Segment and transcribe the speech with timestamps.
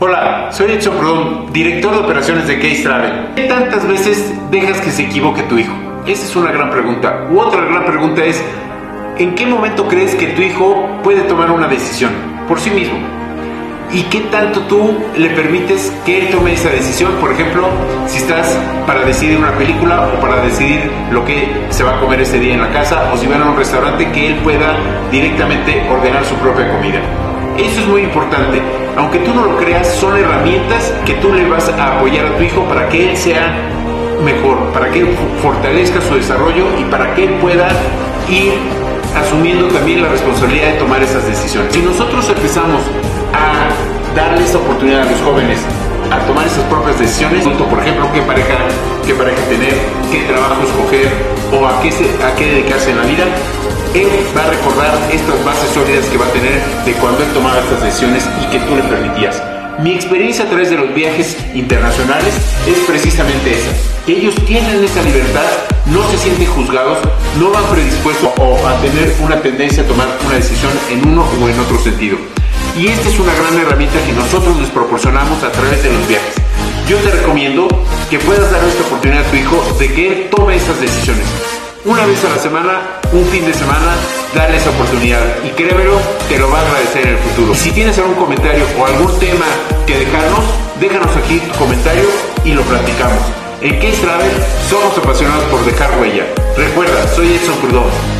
[0.00, 3.34] Hola, soy Edson Prudón, director de operaciones de Case Travel.
[3.34, 5.74] ¿Qué tantas veces dejas que se equivoque tu hijo?
[6.06, 7.26] Esa es una gran pregunta.
[7.32, 8.40] U otra gran pregunta es,
[9.18, 12.12] ¿en qué momento crees que tu hijo puede tomar una decisión
[12.46, 12.96] por sí mismo?
[13.92, 17.14] ¿Y qué tanto tú le permites que él tome esa decisión?
[17.20, 17.66] Por ejemplo,
[18.06, 18.56] si estás
[18.86, 22.54] para decidir una película o para decidir lo que se va a comer ese día
[22.54, 24.76] en la casa o si van a un restaurante que él pueda
[25.10, 27.00] directamente ordenar su propia comida.
[27.58, 28.62] Eso es muy importante.
[28.96, 32.44] Aunque tú no lo creas, son herramientas que tú le vas a apoyar a tu
[32.44, 33.52] hijo para que él sea
[34.24, 35.08] mejor, para que él
[35.42, 37.68] fortalezca su desarrollo y para que él pueda
[38.28, 38.52] ir
[39.16, 41.72] asumiendo también la responsabilidad de tomar esas decisiones.
[41.72, 42.82] Si nosotros empezamos
[43.34, 45.58] a darle esa oportunidad a los jóvenes
[46.10, 48.56] a tomar esas propias decisiones, por ejemplo, qué pareja,
[49.04, 49.74] qué pareja tener,
[50.10, 51.08] qué trabajo escoger
[51.52, 51.90] o a qué,
[52.24, 53.24] a qué dedicarse en la vida,
[53.94, 57.58] él va a recordar estas bases sólidas que va a tener de cuando él tomaba
[57.58, 59.42] estas decisiones y que tú le permitías.
[59.78, 62.34] Mi experiencia a través de los viajes internacionales
[62.66, 63.70] es precisamente esa,
[64.04, 65.46] que ellos tienen esa libertad,
[65.86, 66.98] no se sienten juzgados,
[67.38, 68.30] no van predispuestos
[68.66, 72.18] a tener una tendencia a tomar una decisión en uno o en otro sentido.
[72.76, 76.34] Y esta es una gran herramienta que nosotros les proporcionamos a través de los viajes.
[76.88, 77.68] Yo te recomiendo
[78.10, 82.06] que puedas dar esta oportunidad a tu hijo de que él tome estas decisiones una
[82.06, 82.80] vez a la semana,
[83.12, 83.94] un fin de semana,
[84.34, 85.20] darle esa oportunidad.
[85.44, 85.98] Y créemelo,
[86.28, 87.54] te lo va a agradecer en el futuro.
[87.54, 89.46] Si tienes algún comentario o algún tema
[89.86, 90.44] que dejarnos,
[90.80, 92.08] déjanos aquí tu comentario
[92.44, 93.22] y lo platicamos.
[93.60, 94.30] En Case Travel
[94.68, 96.26] somos apasionados por dejar huella.
[96.56, 98.17] Recuerda, soy Edson Prudón